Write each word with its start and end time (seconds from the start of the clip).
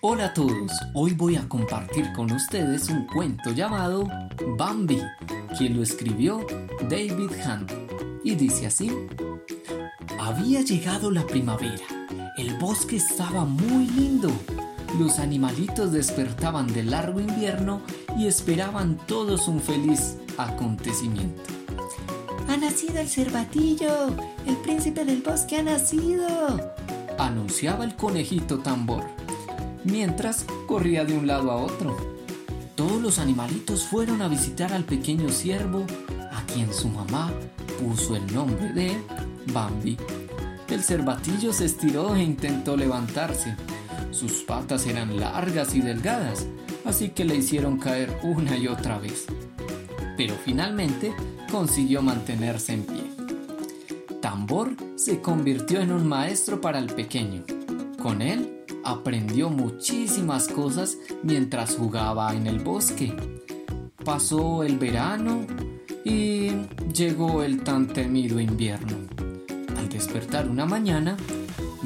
Hola 0.00 0.26
a 0.26 0.34
todos, 0.34 0.72
hoy 0.94 1.12
voy 1.14 1.36
a 1.36 1.48
compartir 1.48 2.12
con 2.12 2.30
ustedes 2.32 2.88
un 2.88 3.06
cuento 3.06 3.52
llamado 3.52 4.08
Bambi, 4.58 5.00
que 5.58 5.68
lo 5.68 5.82
escribió 5.82 6.44
David 6.88 7.30
Hunt, 7.46 7.72
y 8.24 8.34
dice 8.34 8.66
así, 8.66 8.90
había 10.20 10.62
llegado 10.62 11.10
la 11.10 11.26
primavera, 11.26 11.84
el 12.36 12.58
bosque 12.58 12.96
estaba 12.96 13.44
muy 13.44 13.86
lindo, 13.86 14.30
los 14.98 15.18
animalitos 15.18 15.92
despertaban 15.92 16.66
del 16.66 16.90
largo 16.90 17.20
invierno 17.20 17.82
y 18.16 18.26
esperaban 18.26 18.96
todos 19.06 19.48
un 19.48 19.60
feliz 19.60 20.16
acontecimiento. 20.36 21.51
Ha 22.52 22.56
nacido 22.58 23.00
el 23.00 23.08
cervatillo, 23.08 24.08
el 24.46 24.56
príncipe 24.58 25.06
del 25.06 25.22
bosque 25.22 25.56
ha 25.56 25.62
nacido, 25.62 26.74
anunciaba 27.18 27.82
el 27.82 27.96
conejito 27.96 28.58
tambor 28.58 29.04
mientras 29.84 30.44
corría 30.66 31.06
de 31.06 31.16
un 31.16 31.26
lado 31.26 31.50
a 31.50 31.56
otro. 31.56 31.96
Todos 32.74 33.00
los 33.00 33.18
animalitos 33.18 33.84
fueron 33.84 34.20
a 34.20 34.28
visitar 34.28 34.70
al 34.74 34.84
pequeño 34.84 35.30
ciervo, 35.30 35.86
a 36.30 36.44
quien 36.44 36.74
su 36.74 36.88
mamá 36.88 37.32
puso 37.80 38.16
el 38.16 38.34
nombre 38.34 38.70
de 38.74 38.98
Bambi. 39.50 39.96
El 40.68 40.82
cervatillo 40.82 41.54
se 41.54 41.64
estiró 41.64 42.14
e 42.14 42.22
intentó 42.22 42.76
levantarse. 42.76 43.56
Sus 44.10 44.42
patas 44.42 44.86
eran 44.86 45.18
largas 45.18 45.74
y 45.74 45.80
delgadas, 45.80 46.46
así 46.84 47.08
que 47.08 47.24
le 47.24 47.34
hicieron 47.34 47.78
caer 47.78 48.14
una 48.22 48.58
y 48.58 48.68
otra 48.68 48.98
vez. 48.98 49.24
Pero 50.18 50.34
finalmente 50.44 51.14
consiguió 51.52 52.00
mantenerse 52.00 52.72
en 52.72 52.82
pie. 52.84 53.04
Tambor 54.22 54.70
se 54.96 55.20
convirtió 55.20 55.80
en 55.82 55.92
un 55.92 56.08
maestro 56.08 56.62
para 56.62 56.78
el 56.78 56.86
pequeño. 56.86 57.44
Con 58.02 58.22
él 58.22 58.64
aprendió 58.84 59.50
muchísimas 59.50 60.48
cosas 60.48 60.96
mientras 61.22 61.76
jugaba 61.76 62.34
en 62.34 62.46
el 62.46 62.60
bosque. 62.60 63.14
Pasó 64.02 64.62
el 64.62 64.78
verano 64.78 65.46
y 66.06 66.52
llegó 66.92 67.42
el 67.42 67.62
tan 67.62 67.86
temido 67.86 68.40
invierno. 68.40 68.96
Al 69.76 69.90
despertar 69.90 70.48
una 70.48 70.64
mañana, 70.64 71.18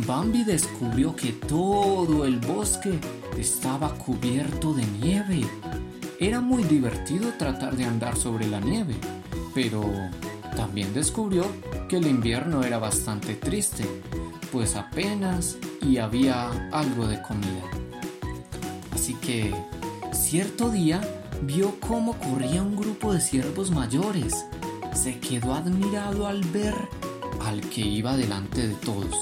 Bambi 0.07 0.45
descubrió 0.45 1.17
que 1.17 1.33
todo 1.33 2.25
el 2.25 2.39
bosque 2.39 3.01
estaba 3.37 3.93
cubierto 3.95 4.73
de 4.75 4.87
nieve. 5.03 5.41
Era 6.21 6.41
muy 6.41 6.63
divertido 6.63 7.33
tratar 7.37 7.77
de 7.77 7.85
andar 7.85 8.17
sobre 8.17 8.47
la 8.47 8.61
nieve, 8.61 8.95
pero 9.57 9.91
también 10.55 10.93
descubrió 10.93 11.47
que 11.89 11.97
el 11.97 12.07
invierno 12.07 12.63
era 12.63 12.77
bastante 12.79 13.35
triste, 13.37 13.87
pues 14.53 14.77
apenas 14.77 15.57
y 15.81 15.97
había 15.97 16.51
algo 16.73 17.09
de 17.09 17.23
comida. 17.23 17.65
Así 18.93 19.15
que 19.15 19.55
cierto 20.13 20.69
día 20.69 21.01
vio 21.41 21.75
cómo 21.81 22.19
corría 22.19 22.63
un 22.63 22.77
grupo 22.77 23.15
de 23.15 23.21
ciervos 23.23 23.71
mayores. 23.71 24.45
Se 24.93 25.19
quedó 25.21 25.55
admirado 25.55 26.27
al 26.27 26.43
ver 26.45 26.75
al 27.41 27.63
que 27.63 27.81
iba 27.81 28.15
delante 28.15 28.69
de 28.69 28.75
todos. 28.75 29.17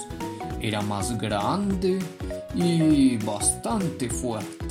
Era 0.60 0.82
más 0.82 1.16
grande 1.16 2.00
y 2.56 3.18
bastante 3.18 4.10
fuerte. 4.10 4.66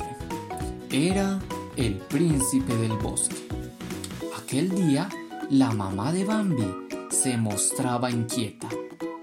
Era 0.90 1.38
el 1.76 1.94
príncipe 1.94 2.76
del 2.76 2.92
bosque. 2.98 3.36
Aquel 4.36 4.68
día, 4.68 5.08
la 5.50 5.72
mamá 5.72 6.12
de 6.12 6.24
Bambi 6.24 6.66
se 7.10 7.36
mostraba 7.36 8.10
inquieta 8.10 8.68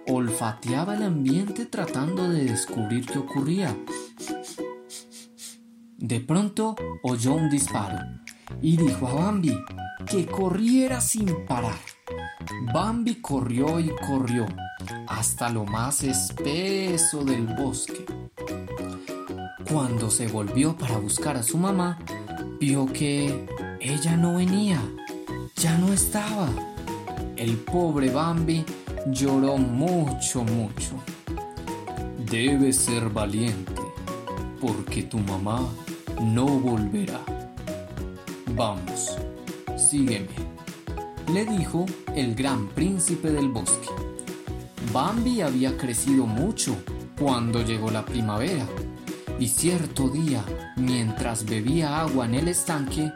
olfateaba 0.07 0.95
el 0.95 1.03
ambiente 1.03 1.65
tratando 1.65 2.29
de 2.29 2.45
descubrir 2.45 3.05
qué 3.05 3.19
ocurría. 3.19 3.75
De 5.97 6.19
pronto 6.19 6.75
oyó 7.03 7.33
un 7.33 7.49
disparo 7.49 7.99
y 8.61 8.77
dijo 8.77 9.07
a 9.07 9.13
Bambi 9.13 9.57
que 10.05 10.25
corriera 10.25 10.99
sin 10.99 11.45
parar. 11.45 11.79
Bambi 12.73 13.15
corrió 13.21 13.79
y 13.79 13.91
corrió 14.07 14.45
hasta 15.07 15.49
lo 15.49 15.65
más 15.65 16.03
espeso 16.03 17.23
del 17.23 17.45
bosque. 17.47 18.05
Cuando 19.71 20.09
se 20.09 20.27
volvió 20.27 20.75
para 20.75 20.97
buscar 20.97 21.37
a 21.37 21.43
su 21.43 21.57
mamá, 21.57 21.99
vio 22.59 22.85
que 22.87 23.47
ella 23.79 24.17
no 24.17 24.35
venía, 24.35 24.81
ya 25.55 25.77
no 25.77 25.93
estaba. 25.93 26.49
El 27.35 27.57
pobre 27.57 28.09
Bambi 28.09 28.63
lloró 29.07 29.57
mucho, 29.57 30.43
mucho. 30.43 30.95
Debes 32.29 32.77
ser 32.77 33.09
valiente, 33.09 33.81
porque 34.59 35.03
tu 35.03 35.19
mamá 35.19 35.67
no 36.21 36.45
volverá. 36.45 37.19
Vamos, 38.55 39.17
sígueme, 39.77 40.27
le 41.31 41.45
dijo 41.45 41.85
el 42.15 42.35
gran 42.35 42.67
príncipe 42.67 43.31
del 43.31 43.49
bosque. 43.49 43.89
Bambi 44.93 45.41
había 45.41 45.77
crecido 45.77 46.25
mucho 46.25 46.75
cuando 47.17 47.63
llegó 47.63 47.91
la 47.91 48.05
primavera, 48.05 48.65
y 49.39 49.47
cierto 49.47 50.09
día, 50.09 50.43
mientras 50.75 51.45
bebía 51.45 52.01
agua 52.01 52.25
en 52.25 52.35
el 52.35 52.47
estanque, 52.47 53.11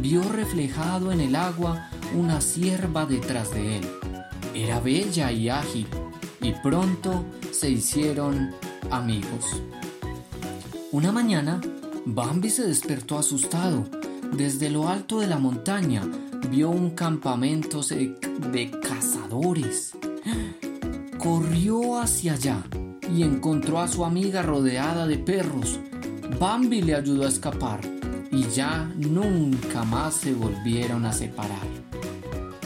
vio 0.00 0.22
reflejado 0.22 1.12
en 1.12 1.20
el 1.20 1.36
agua 1.36 1.88
una 2.14 2.40
cierva 2.40 3.06
detrás 3.06 3.52
de 3.52 3.78
él. 3.78 3.88
Era 4.54 4.80
bella 4.80 5.32
y 5.32 5.48
ágil 5.48 5.86
y 6.40 6.52
pronto 6.62 7.24
se 7.52 7.70
hicieron 7.70 8.52
amigos. 8.90 9.62
Una 10.92 11.12
mañana, 11.12 11.60
Bambi 12.04 12.50
se 12.50 12.66
despertó 12.66 13.18
asustado. 13.18 13.84
Desde 14.32 14.70
lo 14.70 14.88
alto 14.88 15.20
de 15.20 15.26
la 15.26 15.38
montaña 15.38 16.02
vio 16.50 16.70
un 16.70 16.90
campamento 16.90 17.80
de 17.82 18.70
cazadores. 18.82 19.92
Corrió 21.18 21.98
hacia 21.98 22.34
allá 22.34 22.62
y 23.14 23.22
encontró 23.22 23.80
a 23.80 23.88
su 23.88 24.04
amiga 24.04 24.42
rodeada 24.42 25.06
de 25.06 25.18
perros. 25.18 25.80
Bambi 26.38 26.82
le 26.82 26.94
ayudó 26.94 27.24
a 27.24 27.28
escapar 27.28 27.95
y 28.30 28.48
ya 28.48 28.84
nunca 28.96 29.84
más 29.84 30.14
se 30.14 30.34
volvieron 30.34 31.04
a 31.06 31.12
separar. 31.12 31.66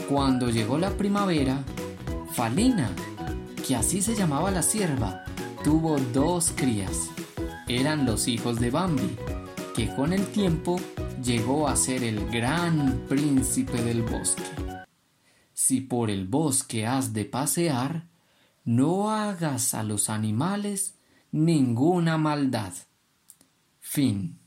Cuando 0.09 0.49
llegó 0.49 0.77
la 0.77 0.91
primavera, 0.91 1.63
Falina, 2.33 2.89
que 3.65 3.75
así 3.75 4.01
se 4.01 4.15
llamaba 4.15 4.51
la 4.51 4.61
sierva, 4.61 5.23
tuvo 5.63 5.97
dos 6.13 6.51
crías. 6.55 7.09
Eran 7.67 8.05
los 8.05 8.27
hijos 8.27 8.59
de 8.59 8.71
Bambi, 8.71 9.15
que 9.75 9.87
con 9.95 10.11
el 10.11 10.25
tiempo 10.27 10.79
llegó 11.23 11.67
a 11.67 11.75
ser 11.75 12.03
el 12.03 12.29
gran 12.29 13.05
príncipe 13.07 13.81
del 13.81 14.01
bosque. 14.01 14.43
Si 15.53 15.79
por 15.79 16.09
el 16.09 16.27
bosque 16.27 16.85
has 16.85 17.13
de 17.13 17.23
pasear, 17.23 18.07
no 18.65 19.11
hagas 19.11 19.73
a 19.73 19.83
los 19.83 20.09
animales 20.09 20.95
ninguna 21.31 22.17
maldad. 22.17 22.73
Fin. 23.79 24.40